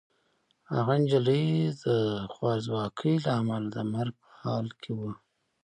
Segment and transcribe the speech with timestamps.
[0.73, 1.45] هغه نجلۍ
[1.83, 1.85] د
[2.33, 5.11] خوارځواکۍ له امله د مرګ په حال کې وه.